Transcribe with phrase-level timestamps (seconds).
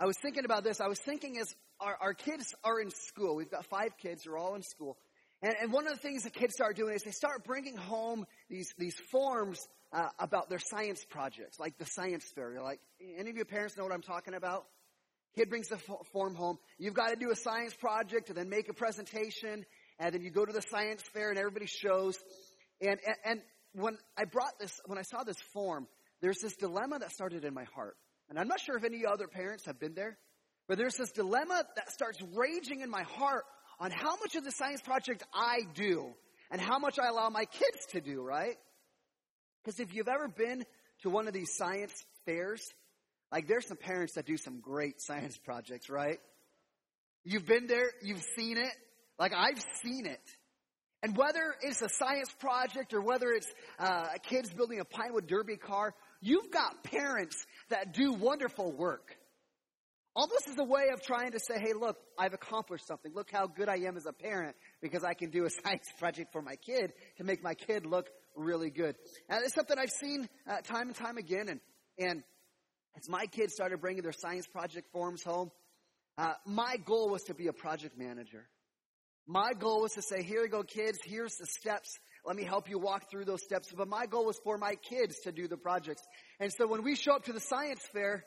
[0.00, 0.80] I was thinking about this.
[0.80, 4.36] I was thinking as our, our kids are in school, we've got five kids, they're
[4.36, 4.96] all in school.
[5.42, 8.26] And, and one of the things the kids start doing is they start bringing home
[8.48, 9.60] these, these forms
[9.92, 12.52] uh, about their science projects, like the science fair.
[12.52, 12.80] You're like,
[13.16, 14.66] any of your parents know what I'm talking about?
[15.36, 15.78] Kid brings the
[16.12, 16.58] form home.
[16.78, 19.64] You've got to do a science project and then make a presentation.
[19.98, 22.18] And then you go to the science fair and everybody shows.
[22.80, 23.40] And, and, and
[23.72, 25.86] when I brought this, when I saw this form,
[26.20, 27.96] there's this dilemma that started in my heart.
[28.28, 30.18] And I'm not sure if any other parents have been there,
[30.68, 33.44] but there's this dilemma that starts raging in my heart
[33.80, 36.12] on how much of the science project I do
[36.50, 38.56] and how much I allow my kids to do, right?
[39.64, 40.64] Because if you've ever been
[41.02, 41.92] to one of these science
[42.26, 42.62] fairs,
[43.30, 46.18] like there's some parents that do some great science projects, right?
[47.24, 48.72] You've been there, you've seen it.
[49.18, 50.20] Like I've seen it.
[51.02, 53.46] And whether it's a science project or whether it's
[53.78, 59.16] uh, kids building a Pinewood Derby car, you've got parents that do wonderful work.
[60.16, 63.12] Almost as a way of trying to say, hey, look, I've accomplished something.
[63.14, 66.32] Look how good I am as a parent because I can do a science project
[66.32, 68.96] for my kid to make my kid look really good.
[69.28, 71.48] And it's something I've seen uh, time and time again.
[71.48, 71.60] And,
[71.98, 72.22] and
[72.96, 75.50] as my kids started bringing their science project forms home,
[76.16, 78.48] uh, my goal was to be a project manager.
[79.26, 81.98] My goal was to say, here you go, kids, here's the steps.
[82.24, 83.72] Let me help you walk through those steps.
[83.76, 86.02] But my goal was for my kids to do the projects.
[86.40, 88.24] And so when we show up to the science fair,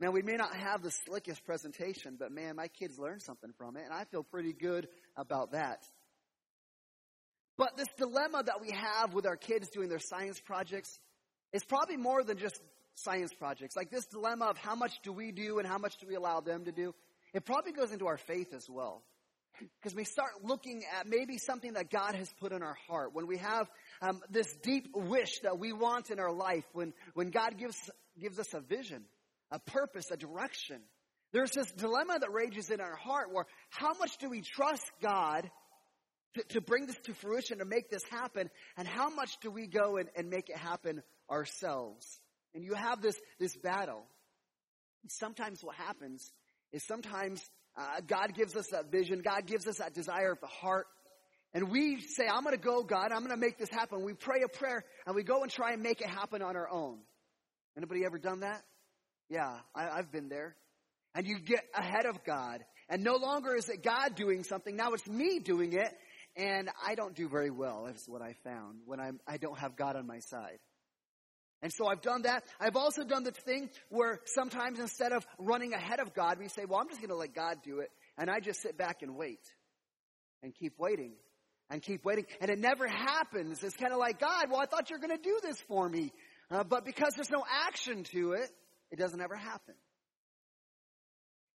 [0.00, 3.76] Man, we may not have the slickest presentation, but man, my kids learned something from
[3.76, 5.84] it, and I feel pretty good about that.
[7.56, 10.98] But this dilemma that we have with our kids doing their science projects
[11.52, 12.60] is probably more than just
[12.96, 13.76] science projects.
[13.76, 16.40] Like this dilemma of how much do we do and how much do we allow
[16.40, 16.92] them to do,
[17.32, 19.04] it probably goes into our faith as well.
[19.58, 23.14] Because we start looking at maybe something that God has put in our heart.
[23.14, 23.68] When we have
[24.02, 27.76] um, this deep wish that we want in our life, when, when God gives,
[28.20, 29.04] gives us a vision
[29.50, 30.80] a purpose, a direction.
[31.32, 35.48] There's this dilemma that rages in our heart where how much do we trust God
[36.34, 39.66] to, to bring this to fruition, to make this happen, and how much do we
[39.66, 42.20] go and, and make it happen ourselves?
[42.54, 44.04] And you have this, this battle.
[45.08, 46.32] Sometimes what happens
[46.72, 47.44] is sometimes
[47.76, 50.86] uh, God gives us that vision, God gives us that desire of the heart,
[51.54, 54.04] and we say, I'm going to go, God, I'm going to make this happen.
[54.04, 56.68] We pray a prayer and we go and try and make it happen on our
[56.68, 56.98] own.
[57.76, 58.62] Anybody ever done that?
[59.30, 60.56] Yeah, I, I've been there.
[61.14, 62.64] And you get ahead of God.
[62.88, 65.92] And no longer is it God doing something, now it's me doing it.
[66.36, 69.76] And I don't do very well, is what I found, when I'm, I don't have
[69.76, 70.58] God on my side.
[71.62, 72.44] And so I've done that.
[72.60, 76.64] I've also done the thing where sometimes instead of running ahead of God, we say,
[76.66, 77.90] well, I'm just going to let God do it.
[78.18, 79.40] And I just sit back and wait
[80.42, 81.12] and keep waiting
[81.70, 82.26] and keep waiting.
[82.40, 83.62] And it never happens.
[83.62, 85.88] It's kind of like, God, well, I thought you were going to do this for
[85.88, 86.12] me.
[86.50, 88.50] Uh, but because there's no action to it,
[88.90, 89.74] it doesn't ever happen.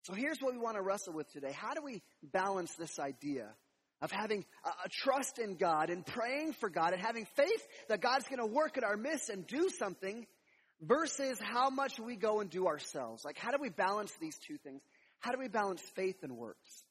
[0.04, 1.52] So here's what we want to wrestle with today.
[1.52, 3.50] How do we balance this idea
[4.02, 8.28] of having a, trust in God and praying for God and having faith that God's
[8.28, 10.26] going to work in our midst and do something
[10.82, 13.24] versus how much we go and do ourselves?
[13.24, 14.82] Like, how do we balance these two things?
[15.20, 16.86] How do we balance faith and works?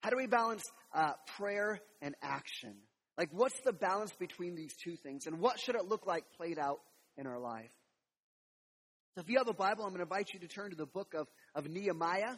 [0.00, 0.62] How do we balance
[0.94, 2.74] uh, prayer and action?
[3.16, 5.26] Like, what's the balance between these two things?
[5.26, 6.80] And what should it look like played out
[7.16, 7.72] in our life?
[9.14, 10.86] So if you have a Bible, I'm going to invite you to turn to the
[10.86, 12.36] book of, of Nehemiah.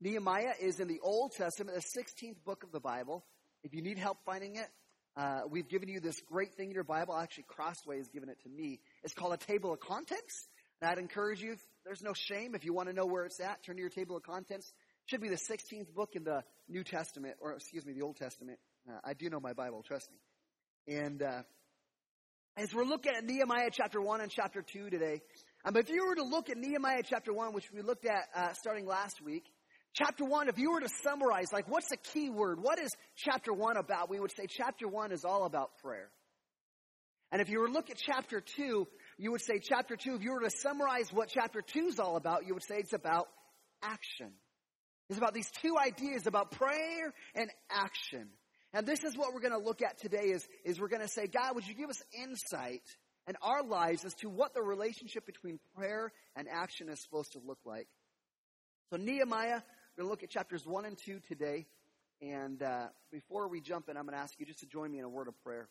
[0.00, 3.24] Nehemiah is in the Old Testament, the 16th book of the Bible.
[3.62, 4.68] If you need help finding it,
[5.16, 7.16] uh, we've given you this great thing in your Bible.
[7.16, 8.80] Actually, Crossway has given it to me.
[9.02, 10.48] It's called a table of contents.
[10.82, 13.62] And I'd encourage you, there's no shame if you want to know where it's at,
[13.64, 14.66] turn to your table of contents.
[14.66, 18.16] It should be the 16th book in the New Testament, or excuse me, the Old
[18.16, 18.58] Testament.
[18.86, 20.94] Uh, I do know my Bible, trust me.
[20.94, 21.42] And uh,
[22.58, 25.22] as we're looking at Nehemiah chapter 1 and chapter 2 today,
[25.64, 28.52] um, if you were to look at Nehemiah chapter 1, which we looked at uh,
[28.52, 29.44] starting last week,
[29.96, 32.60] chapter 1, if you were to summarize, like, what's the key word?
[32.60, 34.10] What is chapter 1 about?
[34.10, 36.08] We would say chapter 1 is all about prayer.
[37.32, 38.86] And if you were to look at chapter 2,
[39.18, 42.16] you would say chapter 2, if you were to summarize what chapter 2 is all
[42.16, 43.26] about, you would say it's about
[43.82, 44.30] action.
[45.08, 48.28] It's about these two ideas about prayer and action.
[48.72, 51.08] And this is what we're going to look at today is, is we're going to
[51.08, 52.82] say, God, would you give us insight
[53.28, 57.40] in our lives as to what the relationship between prayer and action is supposed to
[57.44, 57.88] look like.
[58.90, 59.62] So, Nehemiah,
[59.96, 61.64] we're going to look at chapters 1 and 2 today.
[62.20, 64.98] And uh, before we jump in, I'm going to ask you just to join me
[64.98, 65.68] in a word of prayer.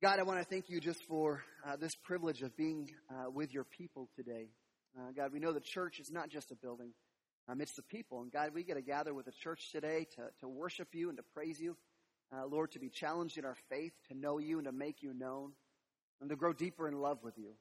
[0.00, 3.52] God, I want to thank you just for uh, this privilege of being uh, with
[3.52, 4.50] your people today.
[4.96, 6.92] Uh, God, we know the church is not just a building,
[7.48, 8.22] um, it's the people.
[8.22, 11.18] And God, we get to gather with the church today to, to worship you and
[11.18, 11.76] to praise you
[12.32, 15.12] uh, Lord, to be challenged in our faith, to know you and to make you
[15.12, 15.52] known,
[16.20, 17.54] and to grow deeper in love with you.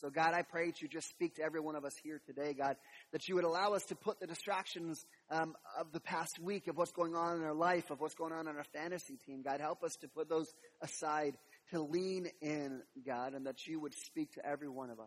[0.00, 2.54] So, God, I pray that you just speak to every one of us here today,
[2.54, 2.76] God,
[3.12, 6.76] that you would allow us to put the distractions um, of the past week, of
[6.76, 9.42] what's going on in our life, of what's going on in our fantasy team.
[9.42, 11.36] God, help us to put those aside,
[11.72, 15.06] to lean in, God, and that you would speak to every one of us.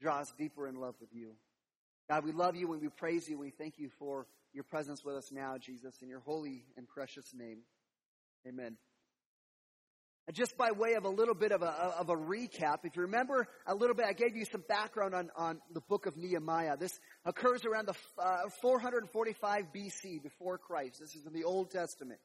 [0.00, 1.32] Draw us deeper in love with you.
[2.08, 3.34] God, we love you and we praise you.
[3.34, 6.88] And we thank you for your presence with us now, Jesus, in your holy and
[6.88, 7.58] precious name.
[8.46, 8.76] Amen.
[10.32, 13.46] Just by way of a little bit of a, of a recap, if you remember
[13.66, 16.76] a little bit, I gave you some background on, on the book of Nehemiah.
[16.76, 16.92] This
[17.24, 21.00] occurs around the uh, 445 BC before Christ.
[21.00, 22.20] This is in the Old Testament.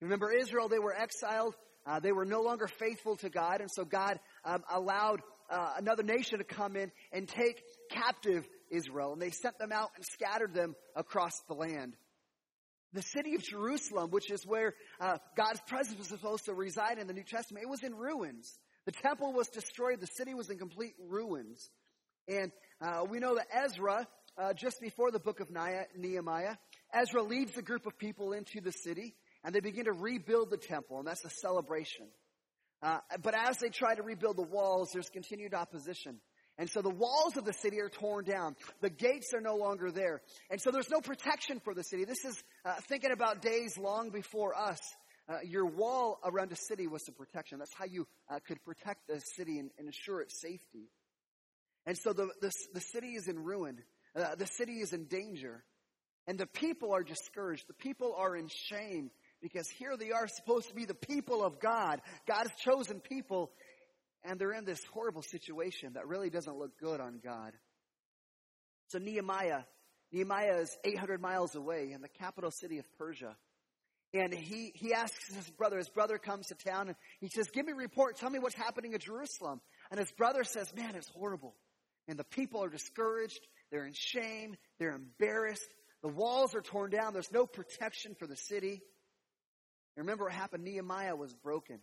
[0.00, 1.54] Remember Israel, they were exiled.
[1.86, 6.02] Uh, they were no longer faithful to God, and so God um, allowed uh, another
[6.02, 10.54] nation to come in and take captive Israel, and they sent them out and scattered
[10.54, 11.94] them across the land.
[12.94, 17.08] The city of Jerusalem, which is where uh, God's presence was supposed to reside in
[17.08, 18.56] the New Testament, it was in ruins.
[18.86, 20.00] The temple was destroyed.
[20.00, 21.70] The city was in complete ruins.
[22.28, 24.06] And uh, we know that Ezra,
[24.38, 26.54] uh, just before the book of Nehemiah,
[26.92, 30.56] Ezra leads a group of people into the city, and they begin to rebuild the
[30.56, 32.06] temple, and that's a celebration.
[32.80, 36.20] Uh, but as they try to rebuild the walls, there's continued opposition.
[36.56, 38.54] And so the walls of the city are torn down.
[38.80, 40.22] The gates are no longer there.
[40.50, 42.04] And so there's no protection for the city.
[42.04, 44.78] This is uh, thinking about days long before us.
[45.28, 47.58] Uh, your wall around a city was the protection.
[47.58, 50.90] That's how you uh, could protect the city and, and, ensure its safety.
[51.86, 53.78] And so the, the, the city is in ruin.
[54.14, 55.64] Uh, the city is in danger.
[56.26, 57.66] And the people are discouraged.
[57.68, 59.10] The people are in shame
[59.44, 63.50] because here they are supposed to be the people of God, God's chosen people,
[64.24, 67.52] and they're in this horrible situation that really doesn't look good on God.
[68.88, 69.62] So Nehemiah,
[70.12, 73.36] Nehemiah is 800 miles away in the capital city of Persia.
[74.12, 77.66] And he, he asks his brother, his brother comes to town and he says, give
[77.66, 79.60] me a report, tell me what's happening in Jerusalem.
[79.90, 81.56] And his brother says, man, it's horrible.
[82.06, 83.40] And the people are discouraged.
[83.72, 84.56] They're in shame.
[84.78, 85.68] They're embarrassed.
[86.02, 87.12] The walls are torn down.
[87.12, 88.82] There's no protection for the city.
[89.96, 90.62] And remember what happened?
[90.62, 91.80] Nehemiah was broken.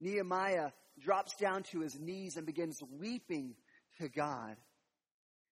[0.00, 3.54] Nehemiah drops down to his knees and begins weeping
[4.00, 4.56] to God.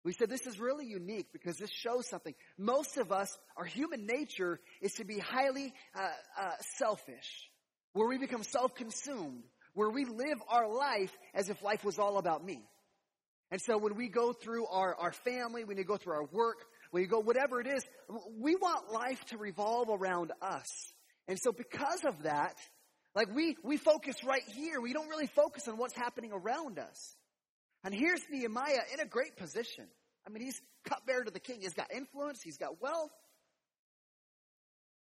[0.05, 2.35] We said this is really unique because this shows something.
[2.57, 6.09] Most of us, our human nature is to be highly uh,
[6.41, 7.51] uh, selfish,
[7.93, 9.43] where we become self consumed,
[9.75, 12.63] where we live our life as if life was all about me.
[13.51, 16.59] And so when we go through our, our family, when you go through our work,
[16.91, 17.85] when you go whatever it is,
[18.39, 20.93] we want life to revolve around us.
[21.27, 22.57] And so because of that,
[23.15, 24.81] like we, we focus right here.
[24.81, 27.17] We don't really focus on what's happening around us.
[27.85, 29.87] And here's Nehemiah in a great position.
[30.27, 31.61] I mean, he's cupbearer to the king.
[31.61, 32.43] He's got influence.
[32.43, 33.11] He's got wealth.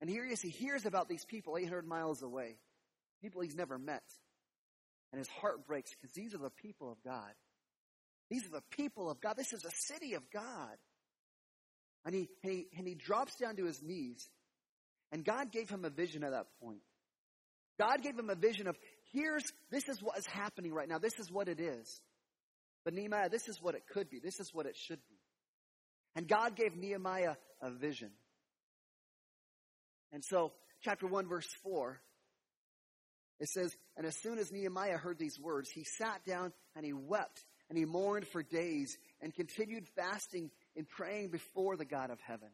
[0.00, 0.40] And here he is.
[0.40, 2.56] He hears about these people 800 miles away.
[3.20, 4.02] People he's never met.
[5.12, 7.32] And his heart breaks because these are the people of God.
[8.30, 9.36] These are the people of God.
[9.36, 10.76] This is a city of God.
[12.04, 14.28] And he, and he, and he drops down to his knees.
[15.12, 16.80] And God gave him a vision at that point.
[17.82, 18.76] God gave him a vision of
[19.12, 20.98] here's, this is what is happening right now.
[20.98, 22.00] This is what it is.
[22.84, 24.20] But Nehemiah, this is what it could be.
[24.22, 25.16] This is what it should be.
[26.14, 28.10] And God gave Nehemiah a vision.
[30.12, 30.52] And so,
[30.82, 32.00] chapter 1, verse 4,
[33.40, 36.92] it says, And as soon as Nehemiah heard these words, he sat down and he
[36.92, 42.20] wept and he mourned for days and continued fasting and praying before the God of
[42.20, 42.48] heaven.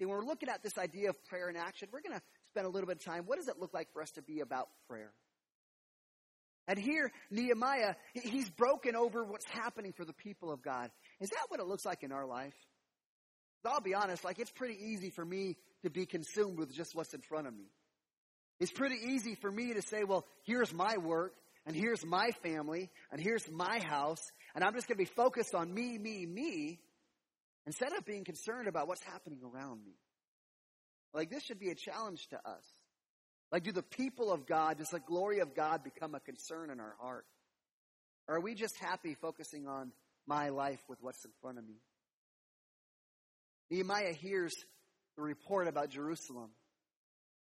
[0.00, 2.66] And when we're looking at this idea of prayer and action, we're going to spend
[2.66, 3.24] a little bit of time.
[3.26, 5.12] What does it look like for us to be about prayer?
[6.68, 10.90] And here, Nehemiah, he's broken over what's happening for the people of God.
[11.20, 12.54] Is that what it looks like in our life?
[13.64, 17.12] I'll be honest, like it's pretty easy for me to be consumed with just what's
[17.12, 17.66] in front of me.
[18.58, 21.34] It's pretty easy for me to say, well, here's my work,
[21.66, 24.22] and here's my family, and here's my house,
[24.54, 26.80] and I'm just going to be focused on me, me, me,
[27.66, 29.92] instead of being concerned about what's happening around me.
[31.12, 32.64] Like this should be a challenge to us.
[33.52, 36.78] Like, do the people of God, does the glory of God become a concern in
[36.78, 37.26] our heart?
[38.28, 39.90] Or are we just happy focusing on
[40.26, 41.74] my life with what's in front of me?
[43.70, 44.52] Nehemiah hears
[45.16, 46.50] the report about Jerusalem,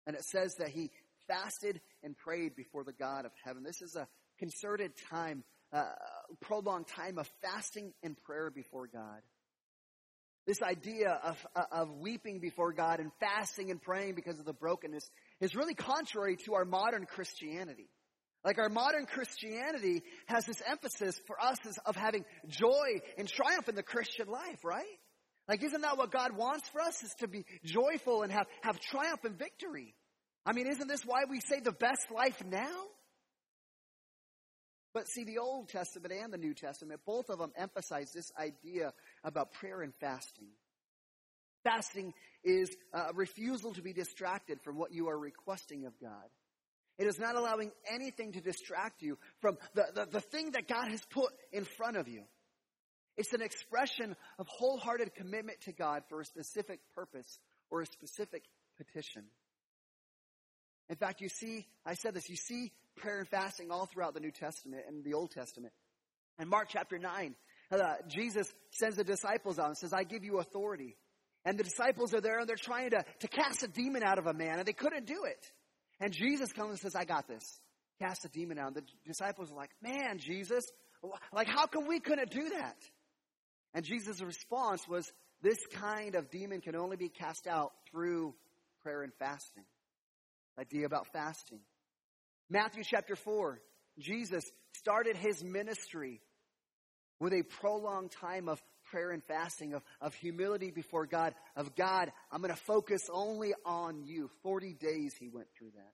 [0.07, 0.91] and it says that he
[1.27, 3.63] fasted and prayed before the God of heaven.
[3.63, 4.07] This is a
[4.39, 5.85] concerted time, uh,
[6.43, 9.23] prolonged time of fasting and prayer before God.
[10.47, 14.53] This idea of, uh, of weeping before God and fasting and praying because of the
[14.53, 15.09] brokenness
[15.41, 17.89] is really contrary to our modern Christianity.
[18.45, 23.75] Like our modern Christianity has this emphasis for us of having joy and triumph in
[23.75, 24.85] the Christian life, right?
[25.49, 28.79] Like isn't that what God wants for us is to be joyful and have, have
[28.79, 29.97] triumph and victory?
[30.45, 32.85] I mean, isn't this why we say the best life now?
[34.97, 38.95] But see, the Old Testament and the New Testament, both of them emphasize this idea
[39.23, 40.49] about prayer and fasting.
[41.65, 46.25] Fasting is a refusal to be distracted from what you are requesting of God.
[46.97, 50.89] It is not allowing anything to distract you from the, the, the thing that God
[50.89, 52.23] has put in front of you.
[53.19, 57.39] It's an expression of wholehearted commitment to God for a specific purpose
[57.71, 58.45] or a specific
[58.79, 59.25] petition.
[60.89, 64.21] In fact, you see, I said this, you see prayer and fasting all throughout the
[64.21, 65.73] New Testament and the Old Testament.
[66.39, 67.35] In Mark chapter 9,
[67.73, 67.79] uh,
[68.09, 70.97] Jesus sends the disciples out and says, I give you authority.
[71.45, 74.27] And the disciples are there and they're trying to, to cast a demon out of
[74.27, 75.45] a man and they couldn't do it.
[76.01, 77.61] And Jesus comes and says, I got this.
[78.01, 78.69] Cast a demon out.
[78.69, 80.65] And the disciples are like, man, Jesus,
[81.33, 82.77] like how come we couldn't do that?
[83.75, 85.11] And Jesus' response was,
[85.43, 88.35] this kind of demon can only be cast out through
[88.83, 89.65] prayer and fasting.
[90.59, 91.61] Idea about fasting.
[92.49, 93.61] Matthew chapter 4,
[93.99, 94.45] Jesus
[94.75, 96.21] started his ministry
[97.21, 102.13] with a prolonged time of prayer and fasting, of, of humility before God, of God,
[102.31, 104.31] I'm going to focus only on you.
[104.43, 105.93] 40 days he went through that.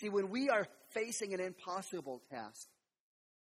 [0.00, 2.66] See, when we are facing an impossible task,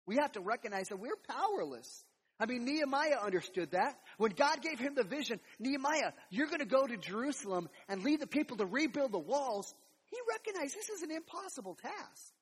[0.05, 2.03] we have to recognize that we're powerless.
[2.43, 3.95] I mean, Nehemiah understood that.
[4.17, 8.19] When God gave him the vision, Nehemiah, you're going to go to Jerusalem and lead
[8.19, 9.73] the people to rebuild the walls.
[10.07, 12.33] He recognized this is an impossible task.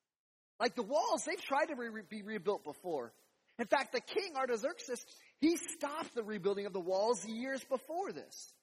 [0.60, 3.14] Like the walls, they've tried to re- be rebuilt before.
[3.60, 5.06] In fact, the king Artaxerxes,
[5.40, 8.54] he stopped the rebuilding of the walls years before this.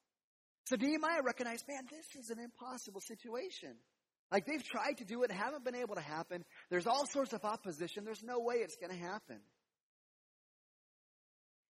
[0.64, 3.76] So Nehemiah recognized, man, this is an impossible situation.
[4.32, 6.44] Like they've tried to do it, haven't been able to happen.
[6.68, 8.04] There's all sorts of opposition.
[8.04, 9.38] There's no way it's going to happen.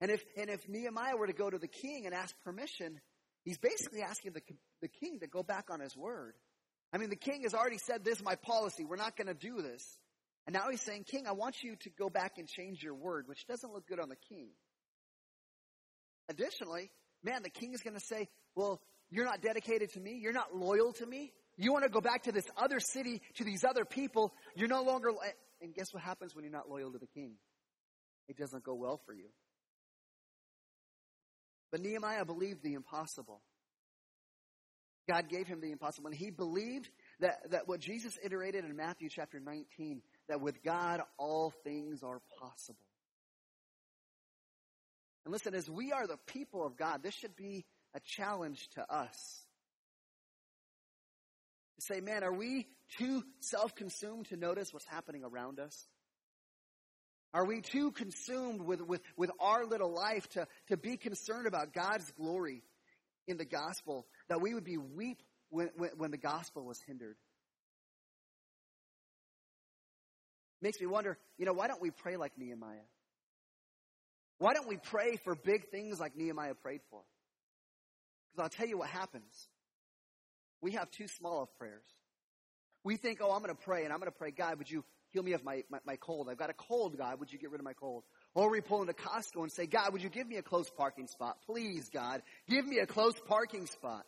[0.04, 3.00] And if, and if Nehemiah were to go to the king and ask permission,
[3.42, 4.42] he's basically asking the,
[4.82, 6.34] the king to go back on his word.
[6.92, 8.84] I mean, the king has already said, this is my policy.
[8.84, 9.82] We're not going to do this.
[10.46, 13.28] And now he's saying, King, I want you to go back and change your word,
[13.28, 14.48] which doesn't look good on the king.
[16.28, 16.90] Additionally,
[17.22, 20.18] man, the king is going to say, well, you're not dedicated to me.
[20.20, 21.32] You're not loyal to me.
[21.56, 24.34] You want to go back to this other city, to these other people.
[24.54, 25.12] You're no longer,
[25.62, 27.36] and guess what happens when you're not loyal to the king?
[28.28, 29.30] It doesn't go well for you.
[31.74, 33.40] But Nehemiah believed the impossible.
[35.10, 36.06] God gave him the impossible.
[36.06, 36.88] And he believed
[37.18, 42.20] that, that what Jesus iterated in Matthew chapter 19, that with God all things are
[42.38, 42.78] possible.
[45.24, 48.82] And listen, as we are the people of God, this should be a challenge to
[48.88, 49.42] us.
[51.74, 55.88] To say, man, are we too self consumed to notice what's happening around us?
[57.34, 61.72] Are we too consumed with, with, with our little life to, to be concerned about
[61.72, 62.62] God's glory
[63.26, 67.16] in the gospel that we would be weep when, when, when the gospel was hindered?
[70.62, 72.86] Makes me wonder, you know, why don't we pray like Nehemiah?
[74.38, 77.00] Why don't we pray for big things like Nehemiah prayed for?
[78.30, 79.48] Because I'll tell you what happens.
[80.60, 81.84] We have too small of prayers.
[82.84, 84.84] We think, oh, I'm going to pray, and I'm going to pray, God, would you
[85.14, 86.28] heal me of my, my, my, cold?
[86.28, 87.20] I've got a cold, God.
[87.20, 88.02] Would you get rid of my cold?
[88.34, 91.06] Or we pull into Costco and say, God, would you give me a close parking
[91.06, 91.38] spot?
[91.46, 94.04] Please, God, give me a close parking spot.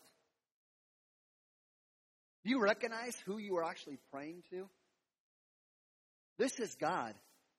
[2.44, 4.68] Do you recognize who you are actually praying to?
[6.38, 7.14] This is God,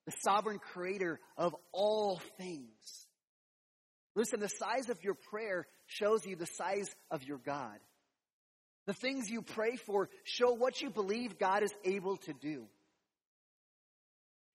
[0.05, 3.07] the sovereign creator of all things.
[4.13, 7.77] Listen, the size of your prayer shows you the size of your God.
[8.87, 12.67] The things you pray for show what you believe God is able to do.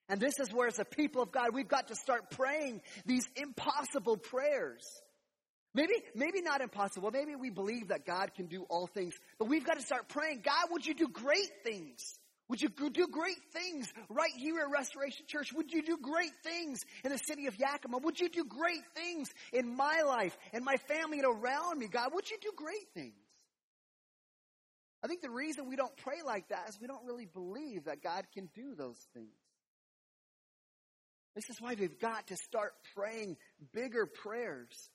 [0.09, 3.27] And this is where, as a people of God, we've got to start praying these
[3.37, 4.85] impossible prayers.
[5.75, 7.11] Maybe, maybe not impossible.
[7.11, 10.43] Maybe we believe that God can do all things, but we've got to start praying,
[10.45, 12.19] God, would you do great things?
[12.49, 15.55] Would you do great things right here at Restoration Church?
[15.55, 17.99] Would you do great things in the city of Yakima?
[17.99, 21.89] Would you do great things in my life and my family and around me?
[21.89, 23.15] God, would you do great things?
[25.03, 28.03] I think the reason we don't pray like that is we don't really believe that
[28.03, 29.33] God can do those things.
[31.35, 33.37] This is why we've got to start praying
[33.73, 34.91] bigger prayers.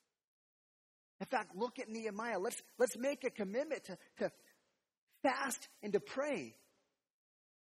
[1.19, 2.39] In fact, look at Nehemiah.
[2.39, 4.31] Let's, let's make a commitment to, to
[5.23, 6.55] fast and to pray.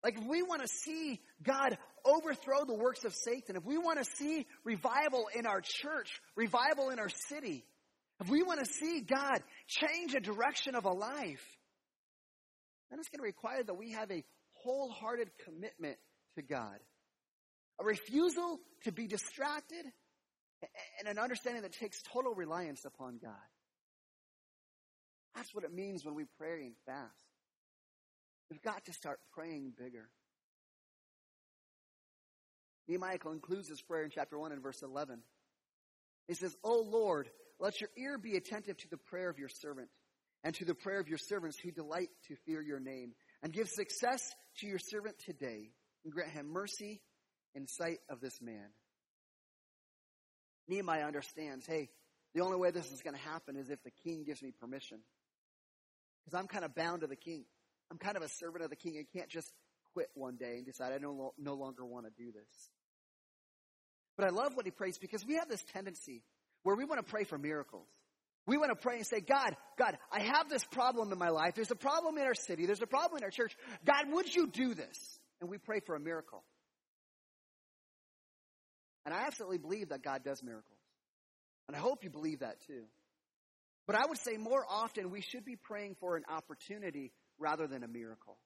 [0.02, 3.98] Like, if we want to see God overthrow the works of Satan, if we want
[4.02, 7.64] to see revival in our church, revival in our city,
[8.20, 11.44] if we want to see God change a direction of a life,
[12.90, 14.24] then it's going to require that we have a
[14.54, 15.96] wholehearted commitment
[16.36, 16.78] to God.
[17.80, 19.84] A refusal to be distracted
[20.98, 23.32] and an understanding that takes total reliance upon God.
[25.34, 27.24] That's what it means when we pray and fast.
[28.50, 30.08] We've got to start praying bigger.
[32.86, 35.20] Nehemiah concludes his prayer in chapter 1 and verse 11.
[36.28, 39.88] He says, O Lord, let your ear be attentive to the prayer of your servant
[40.44, 43.12] and to the prayer of your servants who delight to fear your name,
[43.42, 44.20] and give success
[44.58, 45.70] to your servant today,
[46.04, 47.00] and grant him mercy
[47.54, 48.68] in sight of this man.
[50.68, 51.90] Nehemiah understands, hey,
[52.34, 54.98] the only way this is going to happen is if the king gives me permission.
[56.24, 57.44] Because I'm kind of bound to the king.
[57.90, 58.96] I'm kind of a servant of the king.
[58.98, 59.52] I can't just
[59.92, 62.70] quit one day and decide I no, no longer want to do this.
[64.16, 66.22] But I love what he prays because we have this tendency
[66.62, 67.88] where we want to pray for miracles.
[68.46, 71.54] We want to pray and say, God, God, I have this problem in my life.
[71.54, 72.66] There's a problem in our city.
[72.66, 73.56] There's a problem in our church.
[73.84, 75.18] God, would you do this?
[75.40, 76.42] And we pray for a miracle.
[79.04, 80.78] And I absolutely believe that God does miracles.
[81.68, 82.84] And I hope you believe that too.
[83.86, 87.82] But I would say more often we should be praying for an opportunity rather than
[87.82, 88.38] a miracle.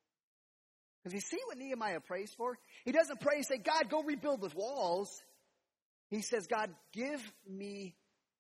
[1.03, 2.59] Because you see what Nehemiah prays for?
[2.85, 5.23] He doesn't pray and say, God, go rebuild the walls.
[6.11, 7.95] He says, God, give me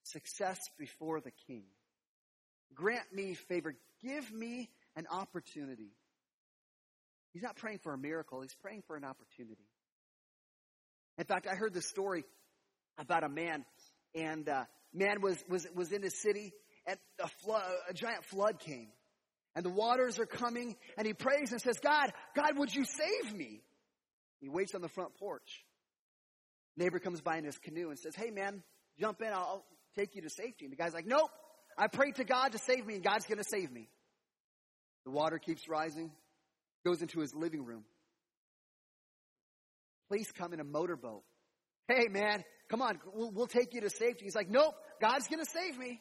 [0.04, 1.64] success before the king.
[2.74, 3.76] Grant me favor.
[4.02, 5.92] Give me an opportunity.
[7.32, 9.68] He's not praying for a miracle, he's praying for an opportunity.
[11.18, 12.24] In fact, I heard this story
[12.98, 13.64] about a man,
[14.14, 16.52] and uh, man was, was, was in his city,
[16.86, 18.88] and a, flood, a giant flood came.
[19.54, 23.34] And the waters are coming, and he prays and says, God, God, would you save
[23.34, 23.62] me?
[24.40, 25.64] He waits on the front porch.
[26.76, 28.62] Neighbor comes by in his canoe and says, Hey, man,
[29.00, 29.28] jump in.
[29.28, 29.64] I'll
[29.98, 30.66] take you to safety.
[30.66, 31.30] And the guy's like, Nope.
[31.78, 33.88] I prayed to God to save me, and God's going to save me.
[35.04, 36.10] The water keeps rising,
[36.84, 37.84] goes into his living room.
[40.08, 41.22] Please come in a motorboat.
[41.88, 44.24] Hey, man, come on, we'll, we'll take you to safety.
[44.24, 46.00] He's like, Nope, God's going to save me.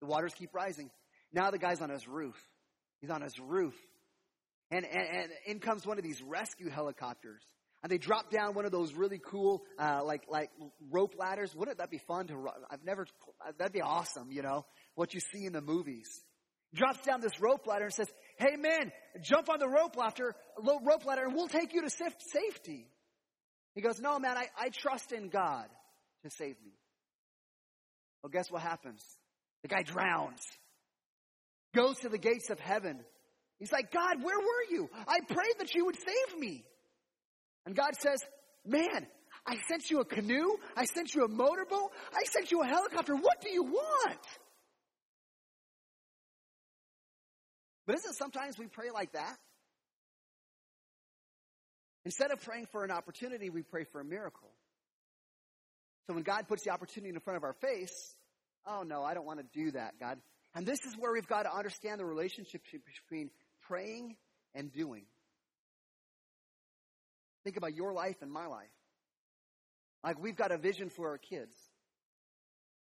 [0.00, 0.90] The waters keep rising.
[1.32, 2.36] Now the guy's on his roof.
[3.00, 3.74] He's on his roof.
[4.70, 7.42] And, and, and in comes one of these rescue helicopters
[7.84, 10.50] and they drop down one of those really cool, uh, like like
[10.90, 11.54] rope ladders.
[11.54, 12.46] Wouldn't that be fun to?
[12.70, 13.06] I've never.
[13.58, 14.32] That'd be awesome.
[14.32, 16.08] You know what you see in the movies.
[16.74, 18.90] Drops down this rope ladder and says, "Hey man,
[19.22, 22.88] jump on the rope ladder, rope ladder, and we'll take you to safety."
[23.74, 25.66] He goes, "No man, I, I trust in God
[26.22, 26.72] to save me."
[28.22, 29.02] Well, guess what happens?
[29.62, 30.40] The guy drowns.
[31.74, 33.00] Goes to the gates of heaven.
[33.58, 34.88] He's like, God, where were you?
[35.06, 36.64] I prayed that you would save me.
[37.66, 38.20] And God says,
[38.64, 39.06] Man,
[39.46, 40.56] I sent you a canoe.
[40.76, 41.92] I sent you a motorboat.
[42.12, 43.14] I sent you a helicopter.
[43.14, 44.26] What do you want?
[47.86, 49.36] But isn't sometimes we pray like that?
[52.04, 54.50] Instead of praying for an opportunity, we pray for a miracle.
[56.06, 58.14] So when God puts the opportunity in front of our face,
[58.66, 60.18] oh no, I don't want to do that, God.
[60.54, 63.30] And this is where we've got to understand the relationship between
[63.62, 64.16] praying
[64.54, 65.04] and doing.
[67.42, 68.68] Think about your life and my life.
[70.02, 71.54] Like we've got a vision for our kids.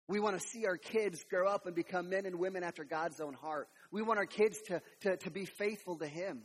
[0.09, 3.21] We want to see our kids grow up and become men and women after God's
[3.21, 3.69] own heart.
[3.91, 6.43] We want our kids to, to, to be faithful to Him.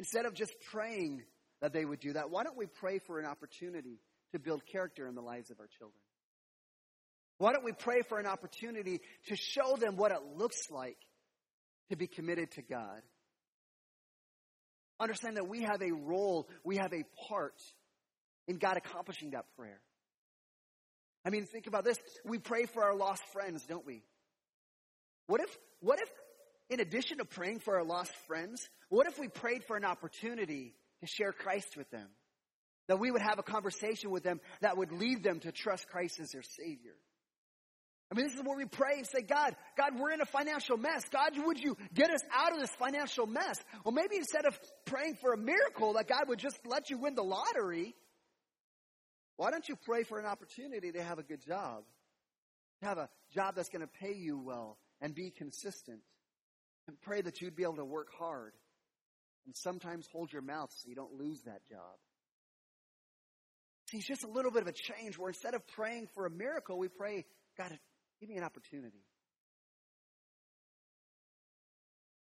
[0.00, 1.22] Instead of just praying
[1.60, 4.00] that they would do that, why don't we pray for an opportunity
[4.32, 6.00] to build character in the lives of our children?
[7.36, 10.96] Why don't we pray for an opportunity to show them what it looks like
[11.90, 13.02] to be committed to God?
[14.98, 17.60] Understand that we have a role, we have a part
[18.48, 19.82] in God accomplishing that prayer.
[21.26, 21.98] I mean, think about this.
[22.24, 24.02] We pray for our lost friends, don't we?
[25.26, 26.08] What if, what if,
[26.70, 30.74] in addition to praying for our lost friends, what if we prayed for an opportunity
[31.00, 32.08] to share Christ with them?
[32.88, 36.20] That we would have a conversation with them that would lead them to trust Christ
[36.20, 36.94] as their Savior.
[38.10, 40.76] I mean, this is where we pray and say, God, God, we're in a financial
[40.76, 41.04] mess.
[41.12, 43.56] God, would you get us out of this financial mess?
[43.84, 47.14] Well, maybe instead of praying for a miracle that God would just let you win
[47.14, 47.94] the lottery,
[49.36, 51.84] why don't you pray for an opportunity to have a good job?
[52.82, 56.00] To have a job that's going to pay you well and be consistent.
[56.88, 58.52] And pray that you'd be able to work hard
[59.46, 61.98] and sometimes hold your mouth so you don't lose that job.
[63.90, 66.30] See, it's just a little bit of a change where instead of praying for a
[66.30, 67.24] miracle, we pray,
[67.56, 67.78] God,
[68.20, 69.02] Give me an opportunity.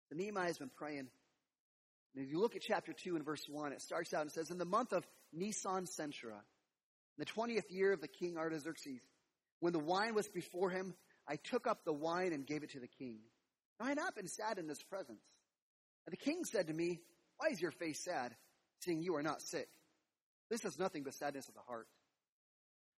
[0.09, 1.07] The Nehemiah has been praying.
[2.15, 4.51] And if you look at chapter 2 and verse 1, it starts out and says,
[4.51, 6.41] In the month of Nisan Senchera,
[7.17, 8.99] the 20th year of the king Artaxerxes,
[9.61, 10.93] when the wine was before him,
[11.27, 13.19] I took up the wine and gave it to the king.
[13.79, 15.21] Now I had not been sad in this presence.
[16.05, 16.99] And the king said to me,
[17.37, 18.35] Why is your face sad,
[18.81, 19.67] seeing you are not sick?
[20.49, 21.87] This is nothing but sadness of the heart.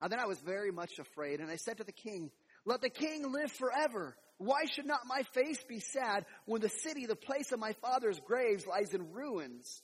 [0.02, 2.30] And then I was very much afraid, and I said to the king,
[2.66, 4.16] let the king live forever.
[4.38, 8.20] Why should not my face be sad when the city, the place of my father's
[8.20, 9.82] graves, lies in ruins?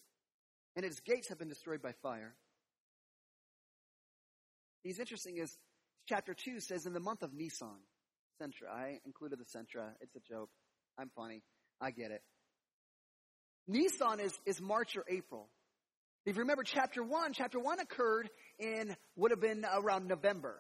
[0.77, 2.35] and its gates have been destroyed by fire.
[4.83, 5.57] He's interesting is
[6.09, 7.79] chapter 2 says in the month of Nisan,
[8.41, 9.91] Sentra, I included the Sentra.
[10.01, 10.51] It's a joke.
[10.99, 11.43] I'm funny.
[11.81, 12.23] I get it.
[13.67, 15.49] Nisan is, is March or April.
[16.25, 20.57] If you remember chapter 1, chapter 1 occurred in, would have been around November.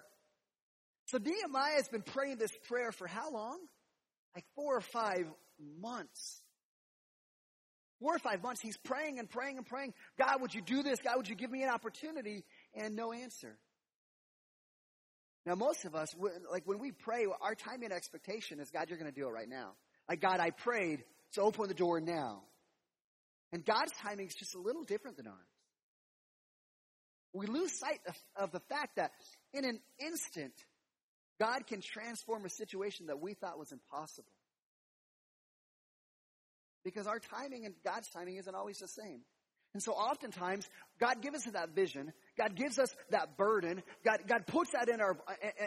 [1.06, 3.58] So Nehemiah has been praying this prayer for how long?
[4.34, 5.26] Like four or five
[5.80, 6.40] months.
[8.00, 9.94] Four or five months, he's praying and praying and praying.
[10.18, 10.98] God, would you do this?
[11.00, 12.44] God, would you give me an opportunity?
[12.74, 13.56] And no answer.
[15.46, 16.14] Now, most of us,
[16.50, 19.30] like when we pray, our timing and expectation is, God, you're going to do it
[19.32, 19.72] right now.
[20.08, 22.42] Like, God, I prayed, so open the door now.
[23.52, 25.36] And God's timing is just a little different than ours.
[27.34, 29.12] We lose sight of, of the fact that
[29.54, 30.52] in an instant,
[31.40, 34.32] God can transform a situation that we thought was impossible.
[36.84, 39.20] Because our timing and God's timing isn't always the same.
[39.74, 40.68] And so oftentimes,
[41.00, 42.12] God gives us that vision.
[42.36, 43.82] God gives us that burden.
[44.04, 45.16] God, God puts that in our,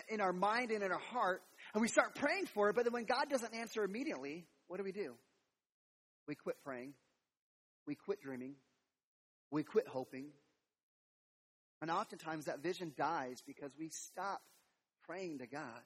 [0.09, 1.41] in our mind and in our heart.
[1.75, 2.75] And we start praying for it.
[2.75, 5.13] But then when God doesn't answer immediately, what do we do?
[6.25, 6.93] We quit praying.
[7.85, 8.55] We quit dreaming.
[9.51, 10.27] We quit hoping.
[11.81, 14.41] And oftentimes that vision dies because we stop
[15.05, 15.81] praying to God.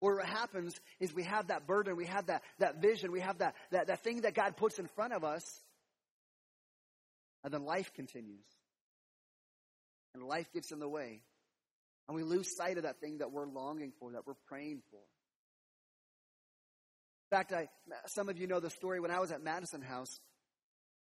[0.00, 3.38] Or what happens is we have that burden, we have that, that vision, we have
[3.38, 5.44] that, that, that thing that God puts in front of us,
[7.42, 8.44] and then life continues.
[10.14, 11.20] And life gets in the way.
[12.08, 15.00] And we lose sight of that thing that we're longing for, that we're praying for.
[17.30, 17.68] In fact, I,
[18.06, 20.20] some of you know the story when I was at Madison House.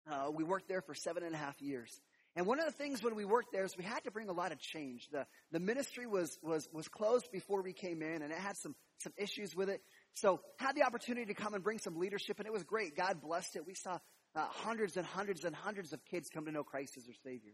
[0.09, 1.91] Uh, we worked there for seven and a half years.
[2.37, 4.31] And one of the things when we worked there is we had to bring a
[4.31, 5.07] lot of change.
[5.11, 8.75] The, the ministry was, was, was closed before we came in and it had some,
[8.99, 9.81] some issues with it.
[10.13, 12.95] So had the opportunity to come and bring some leadership and it was great.
[12.95, 13.65] God blessed it.
[13.65, 13.97] We saw
[14.35, 17.53] uh, hundreds and hundreds and hundreds of kids come to know Christ as their Savior.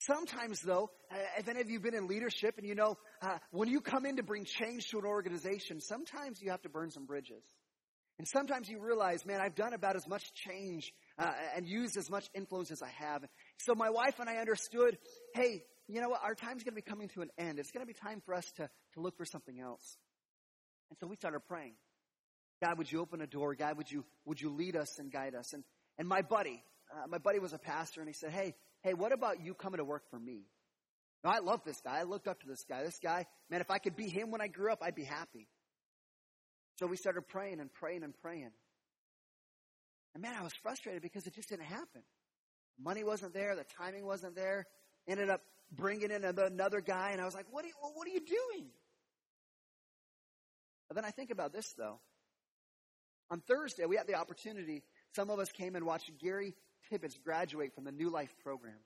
[0.00, 3.36] Sometimes though, uh, if any of you have been in leadership and you know, uh,
[3.50, 6.90] when you come in to bring change to an organization, sometimes you have to burn
[6.90, 7.44] some bridges.
[8.18, 12.10] And sometimes you realize, man, I've done about as much change uh, and used as
[12.10, 13.24] much influence as I have.
[13.58, 14.98] So my wife and I understood,
[15.34, 16.20] hey, you know what?
[16.22, 17.58] Our time's going to be coming to an end.
[17.58, 19.96] It's going to be time for us to, to look for something else.
[20.90, 21.74] And so we started praying.
[22.62, 23.54] God, would you open a door?
[23.54, 25.52] God, would you, would you lead us and guide us?
[25.52, 25.64] And,
[25.98, 29.12] and my buddy, uh, my buddy was a pastor and he said, hey, hey, what
[29.12, 30.44] about you coming to work for me?
[31.22, 31.98] Now, I love this guy.
[31.98, 32.82] I looked up to this guy.
[32.82, 35.48] This guy, man, if I could be him when I grew up, I'd be happy.
[36.78, 38.50] So we started praying and praying and praying.
[40.14, 42.02] And man, I was frustrated because it just didn't happen.
[42.82, 44.66] Money wasn't there, the timing wasn't there.
[45.06, 48.10] Ended up bringing in another guy, and I was like, what are you, what are
[48.10, 48.68] you doing?
[50.88, 52.00] But then I think about this, though.
[53.30, 54.82] On Thursday, we had the opportunity,
[55.14, 56.54] some of us came and watched Gary
[56.90, 58.78] Tibbetts graduate from the New Life program.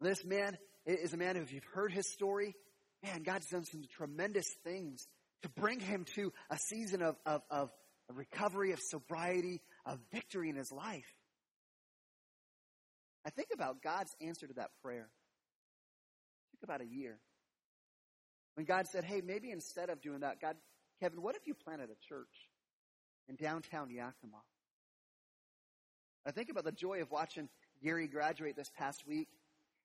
[0.00, 2.56] This man is a man who, if you've heard his story,
[3.04, 5.06] man, God's done some tremendous things
[5.42, 7.70] to bring him to a season of, of, of
[8.12, 11.06] recovery, of sobriety, of victory in his life.
[13.24, 15.08] I think about God's answer to that prayer.
[16.52, 17.18] It took about a year.
[18.54, 20.56] When God said, hey, maybe instead of doing that, God,
[21.00, 22.50] Kevin, what if you planted a church
[23.28, 24.42] in downtown Yakima?
[26.26, 27.48] I think about the joy of watching
[27.82, 29.28] Gary graduate this past week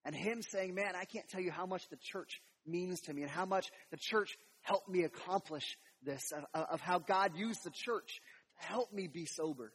[0.06, 3.24] and him saying, man, I can't tell you how much the church means to me
[3.24, 7.72] and how much the church helped me accomplish this, of, of how God used the
[7.72, 8.22] church
[8.60, 9.72] to help me be sober.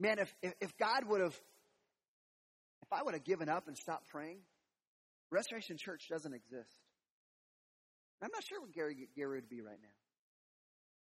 [0.00, 1.38] Man, if, if, if God would have,
[2.82, 4.38] if I would have given up and stopped praying,
[5.30, 6.70] Restoration Church doesn't exist.
[8.22, 9.88] I'm not sure what Gary, Gary would be right now.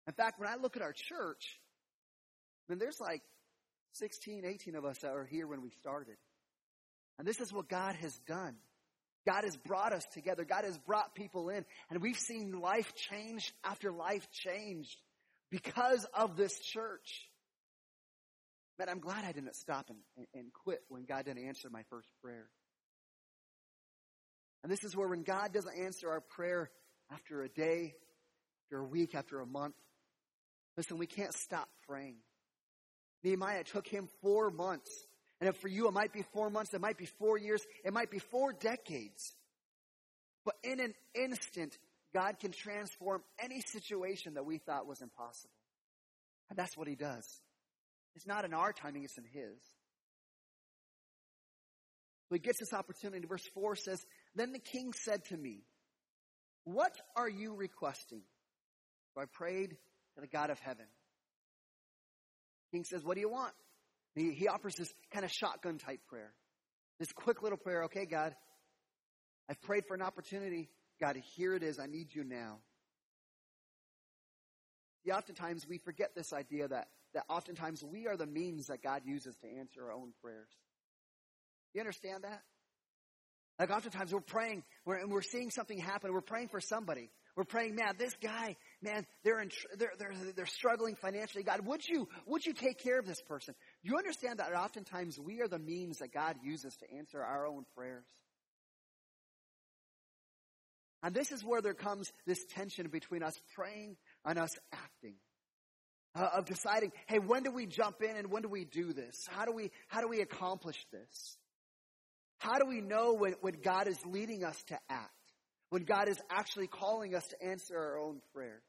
[0.07, 1.61] In fact, when I look at our church,
[2.79, 3.23] There's like
[3.95, 6.17] 16, 18 of us that are here when we started.
[7.19, 8.57] And this is what God has done.
[9.27, 10.45] God has brought us together.
[10.45, 11.65] God has brought people in.
[11.91, 14.97] And we've seen life change after life changed
[15.51, 17.29] because of this church.
[18.79, 22.09] But I'm glad I didn't stop and, and quit when God didn't answer my first
[22.23, 22.49] prayer.
[24.63, 26.71] And this is where when God doesn't answer our prayer
[27.13, 27.95] after a day,
[28.65, 29.75] after a week, after a month,
[30.77, 32.17] listen, we can't stop praying.
[33.23, 34.91] Nehemiah took him four months.
[35.41, 38.11] And for you it might be four months, it might be four years, it might
[38.11, 39.35] be four decades.
[40.45, 41.77] But in an instant,
[42.13, 45.55] God can transform any situation that we thought was impossible.
[46.51, 47.27] And that's what he does.
[48.17, 49.57] It's not in our timing, it's in His.
[52.29, 53.27] So he gets this opportunity.
[53.27, 54.05] Verse 4 says,
[54.35, 55.65] Then the king said to me,
[56.65, 58.23] What are you requesting?
[59.15, 59.71] So I prayed
[60.15, 60.87] to the God of heaven.
[62.73, 63.53] King says, What do you want?
[64.15, 66.33] He, he offers this kind of shotgun type prayer.
[66.99, 67.85] This quick little prayer.
[67.85, 68.35] Okay, God,
[69.49, 70.69] I've prayed for an opportunity.
[71.01, 71.79] God, here it is.
[71.79, 72.59] I need you now.
[75.05, 79.03] Yeah, oftentimes we forget this idea that, that oftentimes we are the means that God
[79.07, 80.51] uses to answer our own prayers.
[81.73, 82.43] You understand that?
[83.59, 86.13] Like oftentimes we're praying we're, and we're seeing something happen.
[86.13, 87.11] We're praying for somebody.
[87.37, 91.43] We're praying, man, this guy, man, they're, in, they're, they're, they're struggling financially.
[91.43, 93.55] God, would you, would you take care of this person?
[93.83, 97.65] You understand that oftentimes we are the means that God uses to answer our own
[97.77, 98.05] prayers?
[101.03, 105.15] And this is where there comes this tension between us praying and us acting.
[106.13, 109.29] Uh, of deciding, hey, when do we jump in and when do we do this?
[109.31, 111.37] How do we, how do we accomplish this?
[112.39, 115.13] How do we know when, when God is leading us to act?
[115.69, 118.61] When God is actually calling us to answer our own prayer?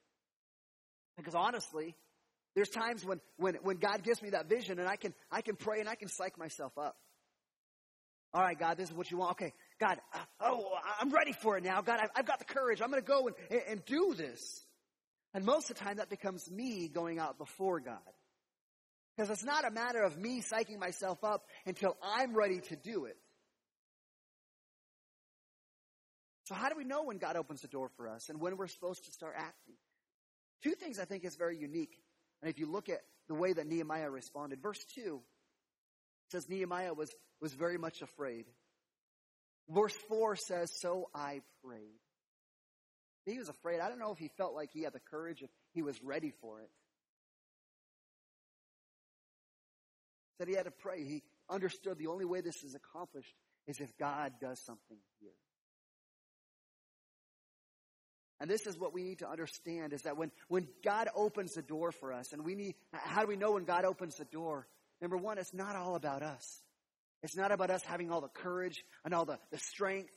[1.18, 1.96] Because honestly,
[2.56, 5.56] there's times when, when, when God gives me that vision and I can, I can
[5.56, 6.96] pray and I can psych myself up.
[8.34, 9.32] All right, God, this is what you want.
[9.32, 10.70] Okay, God, uh, oh,
[11.00, 11.82] I'm ready for it now.
[11.82, 12.82] God, I've, I've got the courage.
[12.82, 14.64] I'm going to go and, and, and do this.
[15.34, 18.00] And most of the time, that becomes me going out before God.
[19.16, 23.06] Because it's not a matter of me psyching myself up until I'm ready to do
[23.06, 23.18] it.
[26.46, 28.68] So, how do we know when God opens the door for us and when we're
[28.68, 29.76] supposed to start acting?
[30.64, 31.98] Two things I think is very unique.
[32.42, 35.22] And if you look at the way that Nehemiah responded, verse 2
[36.32, 37.10] says Nehemiah was,
[37.42, 38.46] was very much afraid.
[39.70, 42.00] Verse 4 says, So I prayed.
[43.26, 43.80] He was afraid.
[43.80, 46.34] I don't know if he felt like he had the courage, if he was ready
[46.42, 46.70] for it.
[50.38, 51.04] Said he had to pray.
[51.04, 53.34] He understood the only way this is accomplished
[53.68, 55.32] is if God does something here.
[58.42, 61.62] And this is what we need to understand is that when, when God opens the
[61.62, 64.66] door for us, and we need, how do we know when God opens the door?
[65.00, 66.60] Number one, it's not all about us.
[67.22, 70.12] It's not about us having all the courage and all the, the strength.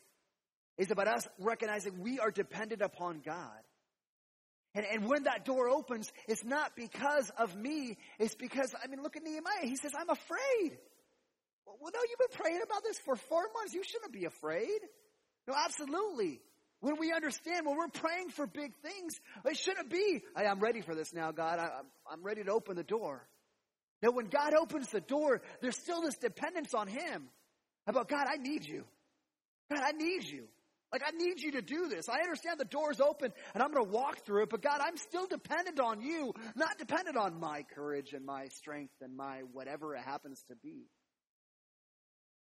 [0.79, 3.61] It's about us recognizing we are dependent upon God.
[4.75, 7.99] And, and when that door opens, it's not because of me.
[8.19, 9.65] It's because, I mean, look at Nehemiah.
[9.65, 10.79] He says, I'm afraid.
[11.67, 13.75] Well, no, you've been praying about this for four months.
[13.75, 14.81] You shouldn't be afraid.
[15.47, 16.41] No, absolutely.
[16.85, 19.15] When we understand, when we're praying for big things,
[19.47, 21.59] it shouldn't be, hey, I'm ready for this now, God.
[21.59, 21.71] I,
[22.13, 23.27] I'm ready to open the door.
[24.03, 27.31] Now, when God opens the door, there's still this dependence on Him
[27.87, 28.85] about, God, I need you.
[29.73, 30.45] God, I need you.
[30.93, 32.11] Like, I need you to do this.
[32.11, 34.99] I understand the door's open and I'm going to walk through it, but God, I'm
[34.99, 39.97] still dependent on you, not dependent on my courage and my strength and my whatever
[39.97, 40.85] it happens to be.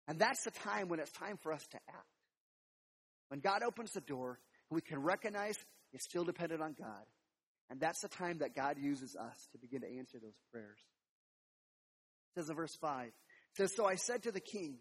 [0.08, 2.19] And that's the time when it's time for us to act.
[3.30, 4.40] When God opens the door,
[4.70, 5.56] we can recognize
[5.94, 7.06] it's still dependent on God.
[7.70, 10.80] And that's the time that God uses us to begin to answer those prayers.
[12.36, 13.14] It says in verse 5, it
[13.56, 14.78] says, So I said to the king,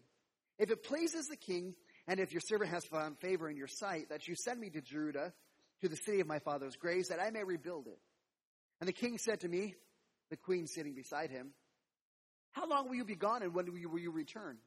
[0.57, 1.75] If it pleases the king,
[2.07, 4.81] and if your servant has found favor in your sight, that you send me to
[4.81, 5.33] Judah,
[5.81, 7.99] to the city of my father's graves, that I may rebuild it.
[8.81, 9.75] And the king said to me,
[10.29, 11.51] the queen sitting beside him,
[12.51, 14.57] How long will you be gone, and when will you return?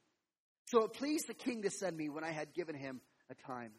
[0.67, 3.01] So it pleased the king to send me when I had given him
[3.33, 3.71] a time.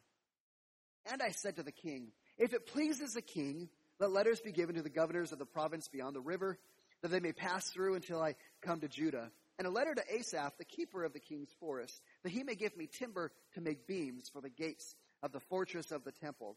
[1.11, 3.69] And I said to the king, If it pleases the king,
[4.01, 6.59] let letters be given to the governors of the province beyond the river,
[7.03, 9.31] that they may pass through until I come to Judah.
[9.59, 12.77] And a letter to Asaph, the keeper of the king's forest, that he may give
[12.77, 16.57] me timber to make beams for the gates of the fortress of the temple,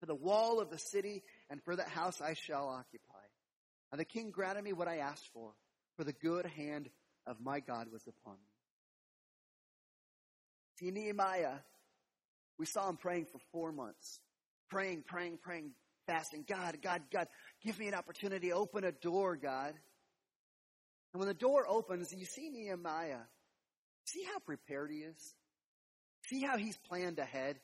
[0.00, 3.14] for the wall of the city, and for that house I shall occupy.
[3.92, 5.52] And the king granted me what I asked for,
[5.96, 6.88] for the good hand
[7.26, 8.40] of my God was upon me.
[10.78, 11.58] See, Nehemiah
[12.58, 14.20] we saw him praying for four months.
[14.70, 15.72] Praying, praying, praying,
[16.06, 16.44] fasting.
[16.48, 17.28] God, God, God,
[17.64, 18.52] give me an opportunity.
[18.52, 19.74] Open a door, God.
[21.12, 23.20] And when the door opens, you see Nehemiah.
[24.04, 25.34] See how prepared he is?
[26.28, 27.58] See how he's planned ahead?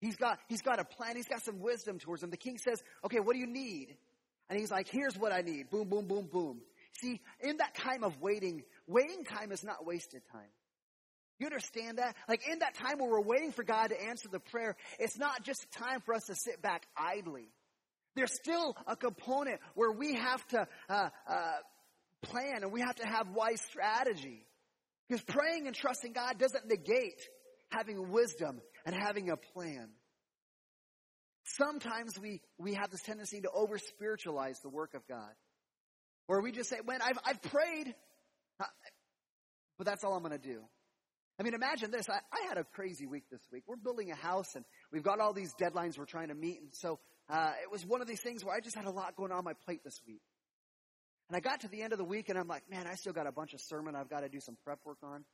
[0.00, 1.16] He's got, he's got a plan.
[1.16, 2.30] He's got some wisdom towards him.
[2.30, 3.96] The king says, okay, what do you need?
[4.50, 5.70] And he's like, here's what I need.
[5.70, 6.60] Boom, boom, boom, boom.
[7.00, 10.50] See, in that time of waiting, waiting time is not wasted time.
[11.42, 12.14] You understand that?
[12.28, 15.42] Like in that time where we're waiting for God to answer the prayer, it's not
[15.42, 17.48] just a time for us to sit back idly.
[18.14, 21.52] There's still a component where we have to uh, uh,
[22.22, 24.46] plan and we have to have wise strategy.
[25.08, 27.20] Because praying and trusting God doesn't negate
[27.70, 29.88] having wisdom and having a plan.
[31.42, 35.32] Sometimes we, we have this tendency to over spiritualize the work of God.
[36.28, 37.92] Where we just say, man, I've, I've prayed,
[38.60, 38.64] uh,
[39.76, 40.60] but that's all I'm going to do.
[41.38, 42.08] I mean, imagine this.
[42.08, 43.64] I, I, had a crazy week this week.
[43.66, 46.60] We're building a house and we've got all these deadlines we're trying to meet.
[46.60, 49.16] And so uh, it was one of these things where I just had a lot
[49.16, 50.20] going on my plate this week.
[51.28, 53.14] And I got to the end of the week and I'm like, man, I still
[53.14, 55.24] got a bunch of sermon I've got to do some prep work on.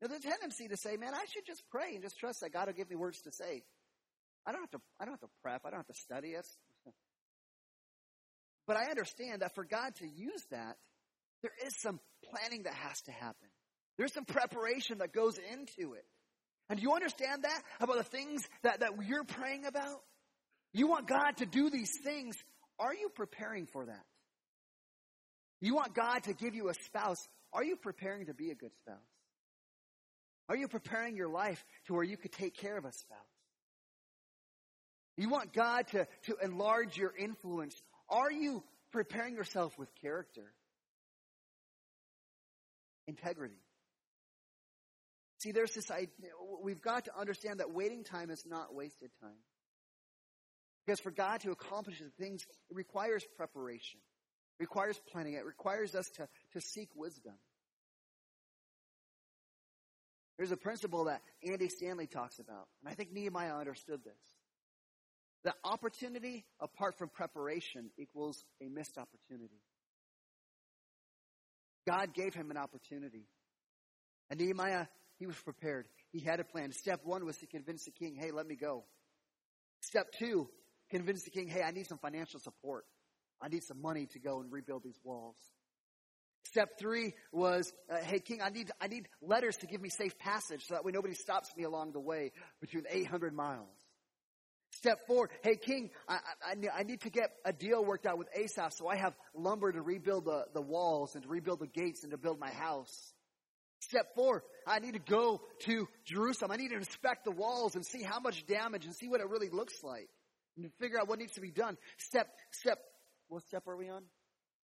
[0.00, 2.66] There's a tendency to say, man, I should just pray and just trust that God
[2.66, 3.62] will give me words to say.
[4.44, 5.62] I don't have to, I don't have to prep.
[5.64, 6.46] I don't have to study it.
[8.64, 10.76] But I understand that for God to use that,
[11.42, 11.98] there is some
[12.30, 13.48] planning that has to happen.
[13.98, 16.04] There's some preparation that goes into it.
[16.68, 20.00] And do you understand that about the things that, that you're praying about?
[20.72, 22.36] You want God to do these things.
[22.78, 24.04] Are you preparing for that?
[25.60, 27.18] You want God to give you a spouse.
[27.52, 28.96] Are you preparing to be a good spouse?
[30.48, 33.18] Are you preparing your life to where you could take care of a spouse?
[35.16, 37.74] You want God to, to enlarge your influence.
[38.08, 40.52] Are you preparing yourself with character?
[43.06, 43.60] Integrity.
[45.42, 46.30] See, there's this idea,
[46.62, 49.42] we've got to understand that waiting time is not wasted time.
[50.86, 53.98] Because for God to accomplish the things, it requires preparation,
[54.60, 57.34] requires planning, it requires us to, to seek wisdom.
[60.38, 64.14] There's a principle that Andy Stanley talks about, and I think Nehemiah understood this.
[65.42, 69.60] That opportunity apart from preparation equals a missed opportunity.
[71.88, 73.26] God gave him an opportunity.
[74.30, 74.86] And Nehemiah,
[75.18, 75.86] he was prepared.
[76.10, 76.72] He had a plan.
[76.72, 78.84] Step one was to convince the king, hey, let me go.
[79.80, 80.48] Step two,
[80.90, 82.84] convince the king, hey, I need some financial support.
[83.40, 85.36] I need some money to go and rebuild these walls.
[86.44, 90.18] Step three was, uh, hey, king, I need, I need letters to give me safe
[90.18, 93.68] passage so that way nobody stops me along the way between 800 miles.
[94.72, 98.28] Step four, hey king, I, I, I, need to get a deal worked out with
[98.34, 102.04] Asaph so I have lumber to rebuild the, the walls and to rebuild the gates
[102.04, 103.11] and to build my house.
[103.82, 106.52] Step four, I need to go to Jerusalem.
[106.52, 109.28] I need to inspect the walls and see how much damage and see what it
[109.28, 110.08] really looks like
[110.56, 111.76] and figure out what needs to be done.
[111.98, 112.78] Step, step,
[113.28, 114.04] what step are we on?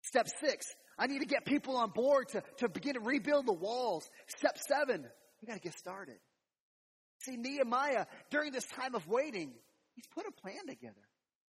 [0.03, 0.65] Step six,
[0.97, 4.09] I need to get people on board to, to begin to rebuild the walls.
[4.27, 5.05] Step seven,
[5.41, 6.15] we got to get started.
[7.19, 9.51] See, Nehemiah, during this time of waiting,
[9.93, 10.95] He's put a plan together.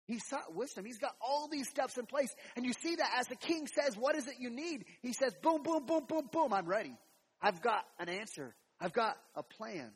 [0.08, 0.86] He's sought wisdom.
[0.86, 2.36] He's got all these steps in place.
[2.58, 4.84] And you see that as the king says, What is it you need?
[5.02, 6.54] He says, Boom, boom, boom, boom, boom.
[6.54, 6.94] I'm ready.
[7.42, 8.56] I've got an answer.
[8.80, 9.92] I've got a plan.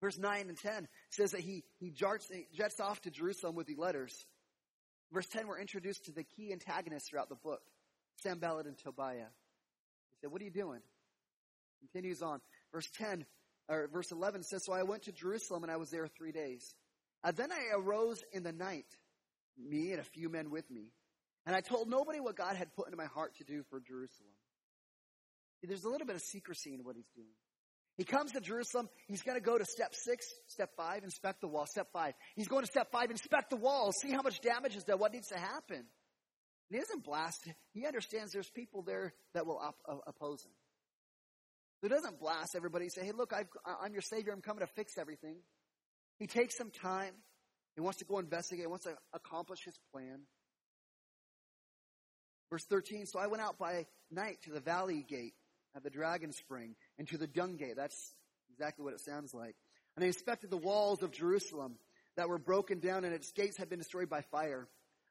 [0.00, 3.76] Verse 9 and 10 says that he, he jets, jets off to Jerusalem with the
[3.76, 4.14] letters.
[5.12, 7.60] Verse 10, we're introduced to the key antagonists throughout the book
[8.22, 9.16] Sanballat and Tobiah.
[10.10, 10.80] He said, What are you doing?
[11.80, 12.40] Continues on.
[12.72, 13.24] Verse 10
[13.68, 16.74] or verse 11 says, So I went to Jerusalem and I was there three days.
[17.24, 18.86] And then I arose in the night,
[19.58, 20.92] me and a few men with me,
[21.46, 24.30] and I told nobody what God had put into my heart to do for Jerusalem.
[25.62, 27.34] There's a little bit of secrecy in what he's doing.
[27.96, 28.88] He comes to Jerusalem.
[29.08, 31.66] He's going to go to step six, step five, inspect the wall.
[31.66, 32.12] Step five.
[32.34, 35.12] He's going to step five, inspect the wall, see how much damage is there, what
[35.12, 35.84] needs to happen.
[36.68, 37.48] he doesn't blast.
[37.72, 40.52] He understands there's people there that will op- uh, oppose him.
[41.80, 43.44] He doesn't blast everybody and say, hey, look, i
[43.84, 44.32] am your Savior.
[44.32, 45.36] I'm coming to fix everything.
[46.18, 47.14] He takes some time.
[47.76, 48.62] He wants to go investigate.
[48.62, 50.20] He wants to accomplish his plan.
[52.50, 55.34] Verse 13, so I went out by night to the valley gate
[55.76, 57.74] at the dragon spring and to the dung gate.
[57.76, 58.14] That's
[58.50, 59.54] exactly what it sounds like.
[59.94, 61.76] And I inspected the walls of Jerusalem
[62.16, 64.68] that were broken down and its gates had been destroyed by fire.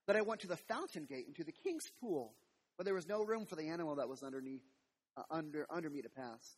[0.08, 2.34] But I went to the fountain gate and to the king's pool,
[2.78, 4.64] but there was no room for the animal that was underneath,
[5.16, 6.58] uh, under, under me to pass.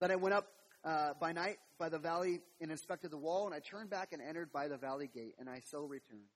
[0.00, 0.46] Then I went up
[0.84, 4.20] uh, by night by the valley and inspected the wall, and I turned back and
[4.20, 6.28] entered by the valley gate, and I so returned.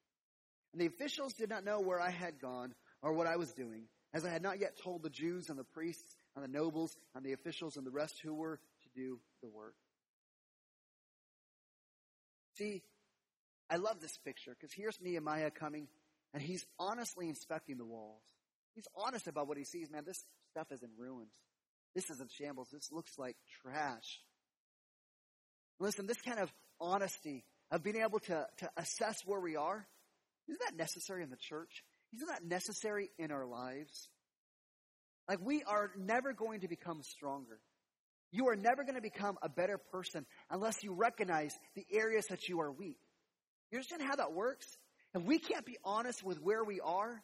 [0.73, 3.85] And the officials did not know where I had gone or what I was doing,
[4.15, 7.25] as I had not yet told the Jews and the priests and the nobles and
[7.25, 9.75] the officials and the rest who were to do the work.
[12.57, 12.83] See,
[13.71, 15.89] I love this picture because here's Nehemiah coming
[16.35, 18.23] and he's honestly inspecting the walls.
[18.75, 19.91] He's honest about what he sees.
[19.91, 21.33] Man, this stuff is in ruins.
[21.95, 22.69] This is in shambles.
[22.73, 24.21] This looks like trash.
[25.81, 29.87] Listen, this kind of honesty of being able to, to assess where we are,
[30.49, 31.85] isn't that necessary in the church?
[32.15, 34.09] Isn't that necessary in our lives?
[35.29, 37.59] Like, we are never going to become stronger.
[38.31, 42.49] You are never going to become a better person unless you recognize the areas that
[42.49, 42.99] you are weak.
[43.71, 44.67] You understand how that works?
[45.15, 47.23] If we can't be honest with where we are,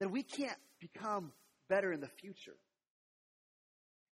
[0.00, 1.32] then we can't become
[1.68, 2.56] better in the future.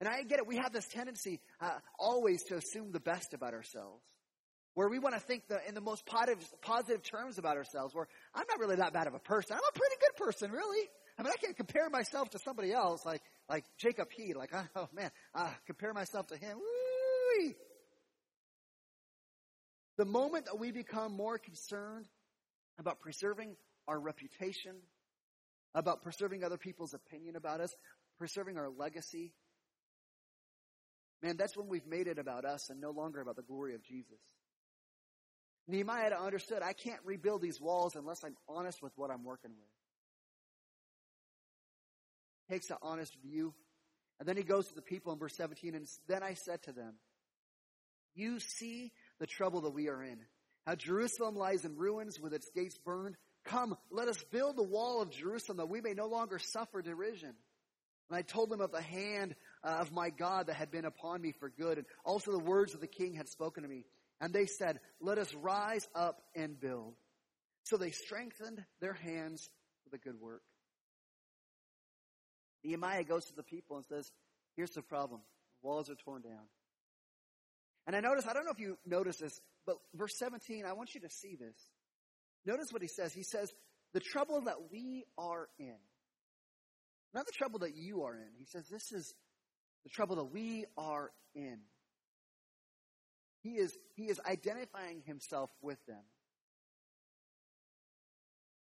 [0.02, 0.48] And I get it.
[0.48, 4.04] We have this tendency uh, always to assume the best about ourselves,
[4.74, 7.96] where we want to think the, in the most positive, positive terms about ourselves.
[7.96, 9.56] Where I'm not really that bad of a person.
[9.56, 10.90] I'm a pretty good person, really.
[11.18, 14.36] I mean, I can't compare myself to somebody else, like like Jacob Heed.
[14.36, 16.58] Like, oh man, uh, compare myself to him.
[16.58, 17.56] Woo-wee.
[19.98, 22.06] The moment that we become more concerned
[22.78, 23.56] about preserving
[23.88, 24.76] our reputation,
[25.74, 27.74] about preserving other people's opinion about us,
[28.18, 29.34] preserving our legacy.
[31.24, 33.84] Man, that's when we've made it about us and no longer about the glory of
[33.84, 34.20] Jesus.
[35.68, 39.70] Nehemiah understood I can't rebuild these walls unless I'm honest with what I'm working with.
[42.50, 43.54] Takes an honest view.
[44.20, 46.72] And then he goes to the people in verse 17, and then I said to
[46.72, 46.94] them,
[48.14, 50.20] You see the trouble that we are in.
[50.66, 53.16] How Jerusalem lies in ruins with its gates burned.
[53.46, 57.34] Come, let us build the wall of Jerusalem that we may no longer suffer derision.
[58.10, 61.22] And I told them of the hand uh, of my God that had been upon
[61.22, 63.86] me for good, and also the words of the king had spoken to me.
[64.22, 66.96] And they said, Let us rise up and build.
[67.64, 69.50] So they strengthened their hands
[69.84, 70.42] for the good work.
[72.66, 74.12] Nehemiah goes to the people and says,
[74.56, 75.22] Here's the problem
[75.62, 76.48] the walls are torn down.
[77.88, 80.96] And I notice, I don't know if you notice this, but verse 17, I want
[80.96, 81.56] you to see this.
[82.46, 83.14] Notice what he says.
[83.14, 83.54] He says,
[83.94, 85.76] The trouble that we are in,
[87.14, 88.30] not the trouble that you are in.
[88.38, 89.14] He says, This is
[89.84, 91.60] the trouble that we are in.
[93.44, 96.02] He is, he is identifying himself with them.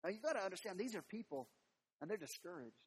[0.03, 1.49] Now you got to understand, these are people,
[2.01, 2.79] and they're discouraged.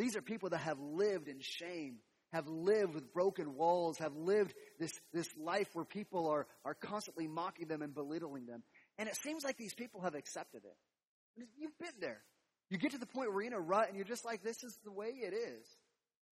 [0.00, 1.96] These are people that have lived in shame,
[2.32, 7.28] have lived with broken walls, have lived this, this life where people are, are constantly
[7.28, 8.62] mocking them and belittling them.
[8.96, 11.44] And it seems like these people have accepted it.
[11.58, 12.22] You've been there.
[12.70, 14.64] You get to the point where you're in a rut and you're just like, this
[14.64, 15.66] is the way it is.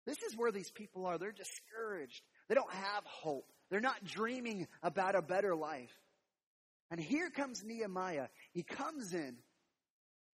[0.06, 1.18] This is where these people are.
[1.18, 2.22] They're discouraged.
[2.50, 3.50] They don't have hope.
[3.72, 5.96] They're not dreaming about a better life.
[6.92, 8.28] And here comes Nehemiah.
[8.52, 9.38] He comes in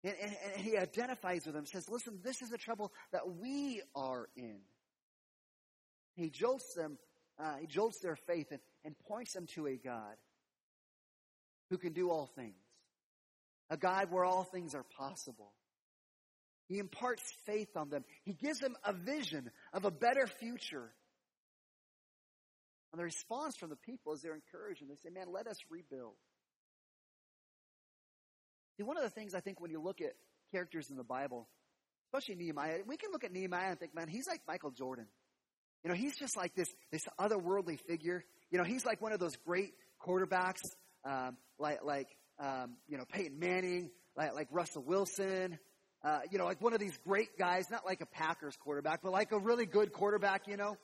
[0.05, 3.81] and, and, and he identifies with them, says, Listen, this is the trouble that we
[3.95, 4.59] are in.
[6.15, 6.97] He jolts them,
[7.39, 10.15] uh, he jolts their faith and, and points them to a God
[11.69, 12.55] who can do all things,
[13.69, 15.51] a God where all things are possible.
[16.67, 18.05] He imparts faith on them.
[18.23, 20.89] He gives them a vision of a better future
[22.95, 25.57] and the response from the people is they're encouraged and they say, man, let us
[25.69, 26.13] rebuild.
[28.77, 30.13] See, one of the things I think when you look at
[30.51, 31.47] characters in the Bible,
[32.07, 35.07] especially Nehemiah, we can look at Nehemiah and think, man, he's like Michael Jordan.
[35.83, 38.23] You know, he's just like this, this otherworldly figure.
[38.51, 39.71] You know, he's like one of those great
[40.05, 40.61] quarterbacks,
[41.03, 42.07] um, like, like
[42.39, 45.57] um, you know, Peyton Manning, like, like Russell Wilson,
[46.03, 49.11] uh, you know, like one of these great guys, not like a Packers quarterback, but
[49.11, 50.75] like a really good quarterback, you know.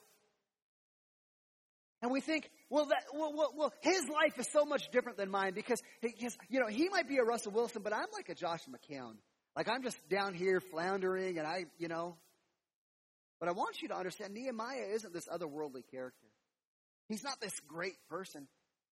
[2.02, 5.30] And we think, well, that, well, well, well, his life is so much different than
[5.30, 8.34] mine because, because, you know, he might be a Russell Wilson, but I'm like a
[8.34, 9.14] Josh McCown.
[9.54, 12.16] Like I'm just down here floundering and I, you know.
[13.38, 16.26] But I want you to understand Nehemiah isn't this otherworldly character.
[17.08, 18.48] He's not this great person.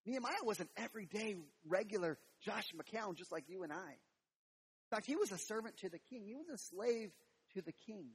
[0.07, 1.37] Nehemiah was an everyday,
[1.67, 3.77] regular Josh McCown, just like you and I.
[3.77, 6.25] In fact, he was a servant to the king.
[6.27, 7.11] He was a slave
[7.55, 8.07] to the king.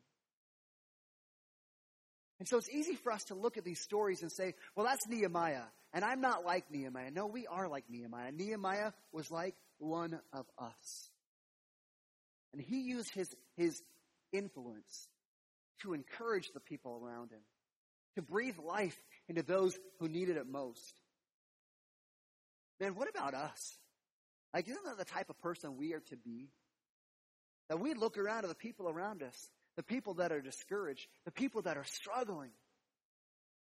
[2.39, 5.07] And so it's easy for us to look at these stories and say, well, that's
[5.07, 5.63] Nehemiah.
[5.93, 7.11] And I'm not like Nehemiah.
[7.11, 8.31] No, we are like Nehemiah.
[8.31, 11.09] Nehemiah was like one of us.
[12.51, 13.81] And he used his, his
[14.33, 15.07] influence
[15.81, 17.39] to encourage the people around him,
[18.15, 18.97] to breathe life
[19.29, 20.93] into those who needed it most.
[22.79, 23.77] Man, what about us?
[24.53, 26.49] Like, isn't that the type of person we are to be?
[27.69, 31.31] That we look around at the people around us the people that are discouraged, the
[31.31, 32.51] people that are struggling.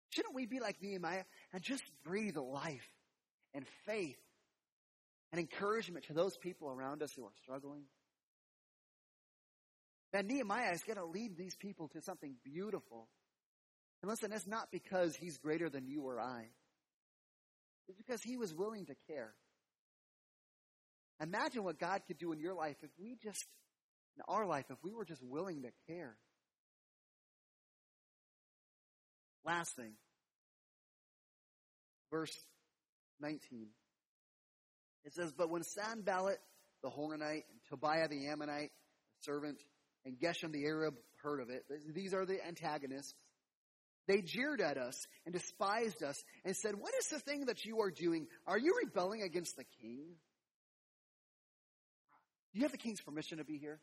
[0.10, 2.89] Shouldn't we be like Nehemiah and just breathe life
[3.53, 4.18] and faith
[5.32, 7.84] and encouragement to those people around us who are struggling?
[10.14, 13.07] That Nehemiah is going to lead these people to something beautiful.
[14.01, 16.47] And listen, it's not because he's greater than you or I.
[17.88, 19.34] It's because he was willing to care.
[21.22, 23.45] Imagine what God could do in your life if we just
[24.18, 26.16] in our life if we were just willing to care.
[29.45, 29.93] Last thing,
[32.12, 32.36] verse
[33.22, 33.68] 19.
[35.05, 36.39] It says, But when Sanballat
[36.84, 38.72] the Horonite and Tobiah the Ammonite,
[39.18, 39.57] the servant,
[40.05, 43.14] and Geshem the Arab heard of it, these are the antagonists.
[44.07, 47.82] They jeered at us and despised us and said, What is the thing that you
[47.82, 48.28] are doing?
[48.47, 50.16] Are you rebelling against the king?
[52.51, 53.80] Do you have the king's permission to be here?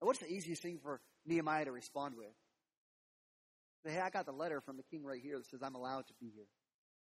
[0.00, 2.32] What's the easiest thing for Nehemiah to respond with?
[3.84, 6.06] Say, hey, I got the letter from the king right here that says I'm allowed
[6.08, 6.46] to be here.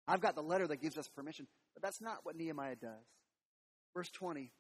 [0.09, 1.47] I've got the letter that gives us permission.
[1.75, 3.07] But that's not what Nehemiah does.
[3.95, 4.51] Verse 20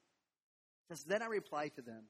[0.88, 2.04] says, Then I replied to them,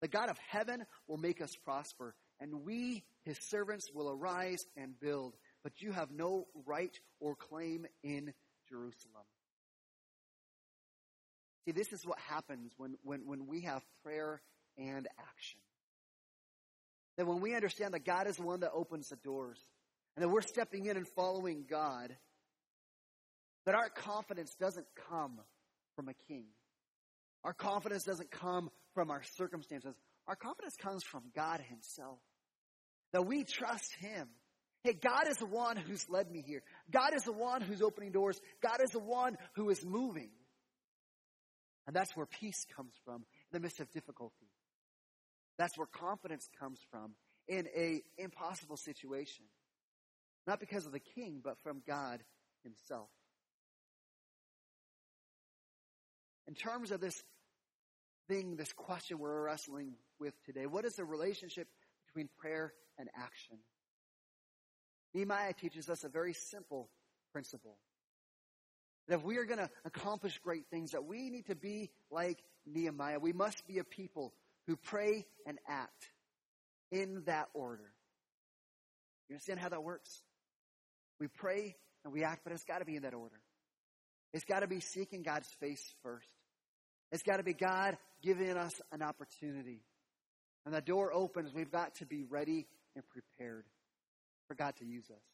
[0.00, 4.98] The God of heaven will make us prosper, and we, his servants, will arise and
[4.98, 5.34] build.
[5.62, 8.32] But you have no right or claim in
[8.68, 9.24] Jerusalem.
[11.64, 14.42] See, this is what happens when, when, when we have prayer
[14.78, 15.60] and action.
[17.16, 19.58] That when we understand that God is the one that opens the doors,
[20.16, 22.14] and that we're stepping in and following God,
[23.66, 25.40] that our confidence doesn't come
[25.96, 26.46] from a king.
[27.44, 29.94] Our confidence doesn't come from our circumstances.
[30.26, 32.18] Our confidence comes from God Himself.
[33.12, 34.28] That we trust Him.
[34.82, 36.62] Hey, God is the one who's led me here.
[36.90, 38.38] God is the one who's opening doors.
[38.62, 40.30] God is the one who is moving.
[41.86, 43.22] And that's where peace comes from in
[43.52, 44.43] the midst of difficulty.
[45.58, 47.14] That's where confidence comes from
[47.48, 49.44] in a impossible situation.
[50.46, 52.20] Not because of the king, but from God
[52.62, 53.08] himself.
[56.46, 57.22] In terms of this
[58.28, 61.68] thing, this question we're wrestling with today, what is the relationship
[62.06, 63.58] between prayer and action?
[65.14, 66.90] Nehemiah teaches us a very simple
[67.32, 67.78] principle.
[69.08, 72.42] That if we are going to accomplish great things, that we need to be like
[72.66, 73.18] Nehemiah.
[73.18, 74.32] We must be a people
[74.66, 76.10] who pray and act
[76.90, 77.92] in that order.
[79.28, 80.22] You understand how that works?
[81.20, 83.40] We pray and we act, but it's got to be in that order.
[84.32, 86.28] It's got to be seeking God's face first.
[87.12, 89.80] It's got to be God giving us an opportunity.
[90.66, 93.64] And the door opens, we've got to be ready and prepared
[94.48, 95.33] for God to use us.